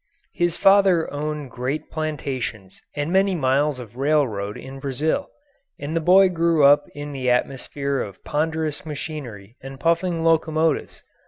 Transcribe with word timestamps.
His 0.33 0.57
father 0.57 1.13
owned 1.13 1.51
great 1.51 1.91
plantations 1.91 2.81
and 2.95 3.13
many 3.13 3.35
miles 3.35 3.79
of 3.79 3.97
railroad 3.97 4.57
in 4.57 4.79
Brazil, 4.79 5.29
and 5.79 5.95
the 5.95 5.99
boy 6.01 6.27
grew 6.27 6.65
up 6.65 6.85
in 6.95 7.11
the 7.11 7.29
atmosphere 7.29 8.01
of 8.01 8.23
ponderous 8.23 8.83
machinery 8.83 9.57
and 9.61 9.79
puffing 9.79 10.23
locomotives. 10.23 11.03